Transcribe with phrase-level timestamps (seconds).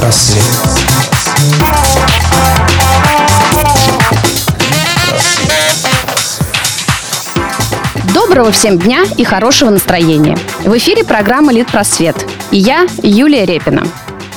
[0.00, 0.42] Просвет.
[8.14, 10.38] Доброго всем дня и хорошего настроения.
[10.64, 12.16] В эфире программа «Литпросвет».
[12.50, 13.86] И я, Юлия Репина.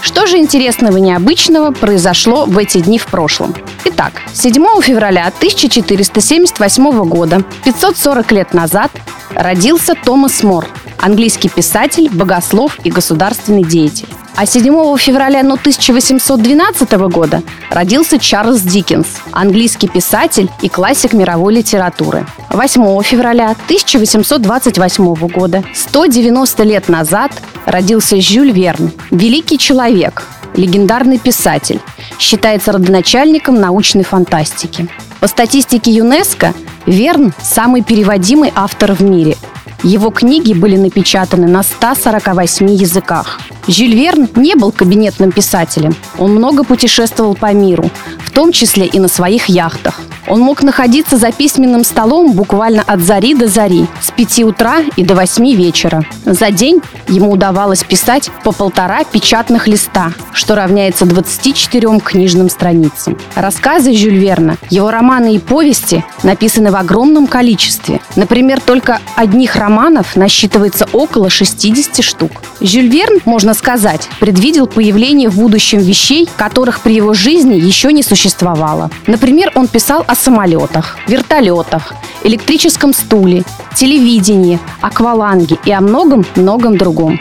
[0.02, 3.55] Что же интересного и необычного произошло в эти дни в прошлом?
[3.85, 8.91] Итак, 7 февраля 1478 года, 540 лет назад,
[9.34, 10.67] родился Томас Мор,
[10.99, 14.09] английский писатель, богослов и государственный деятель.
[14.35, 22.25] А 7 февраля 1812 года родился Чарльз Диккенс, английский писатель и классик мировой литературы.
[22.49, 27.31] 8 февраля 1828 года, 190 лет назад,
[27.65, 30.23] родился Жюль Верн, великий человек,
[30.55, 31.79] легендарный писатель,
[32.17, 34.87] считается родоначальником научной фантастики.
[35.20, 36.55] По статистике ЮНЕСКО,
[36.87, 39.37] Верн– самый переводимый автор в мире.
[39.84, 43.39] Его книги были напечатаны на 148 языках.
[43.67, 45.95] Жюль Верн не был кабинетным писателем.
[46.17, 50.01] Он много путешествовал по миру, в том числе и на своих яхтах.
[50.34, 55.03] Он мог находиться за письменным столом буквально от зари до зари, с 5 утра и
[55.03, 56.03] до 8 вечера.
[56.25, 63.15] За день ему удавалось писать по полтора печатных листа, что равняется 24 книжным страницам.
[63.35, 68.01] Рассказы Жюль Верна, его романы и повести написаны в огромном количестве.
[68.16, 72.31] Например, только одних романов насчитывается около 60 штук.
[72.59, 78.01] Жюль Верн, можно сказать, предвидел появление в будущем вещей, которых при его жизни еще не
[78.01, 78.90] существовало.
[79.06, 81.94] Например, он писал о самолетах, вертолетах,
[82.24, 83.44] электрическом стуле,
[83.75, 87.19] телевидении, акваланге и о многом-многом другом.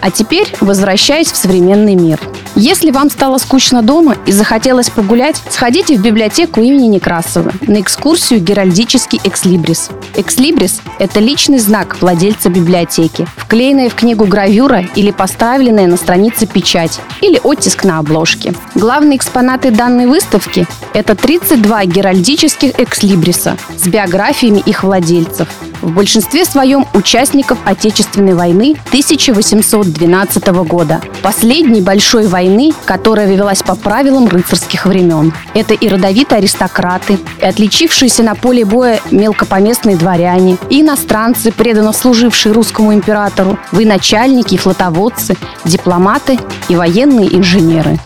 [0.00, 2.18] А теперь возвращаясь в современный мир.
[2.56, 8.40] Если вам стало скучно дома и захотелось погулять, сходите в библиотеку имени Некрасова на экскурсию
[8.40, 9.90] «Геральдический экслибрис».
[10.16, 17.00] Экслибрис– это личный знак владельца библиотеки, вклеенная в книгу гравюра или поставленная на странице печать
[17.20, 18.52] или оттиск на обложке.
[18.74, 25.48] Главные экспонаты данной выставки– это 32 геральдических экслибриса с биографиями их владельцев,
[25.82, 34.26] в большинстве своем участников Отечественной войны 1812 года, последней большой войны, которая велась по правилам
[34.26, 35.32] рыцарских времен.
[35.52, 42.52] Это и родовитые аристократы, и отличившиеся на поле боя мелкопоместные дворяне, и иностранцы, преданно служившие
[42.54, 47.98] русскому императору, военачальники и флотоводцы, дипломаты и военные инженеры.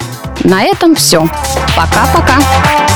[0.43, 1.29] На этом все.
[1.77, 2.94] Пока-пока.